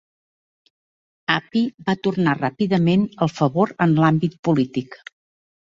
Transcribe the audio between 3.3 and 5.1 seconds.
favor en l'àmbit polític.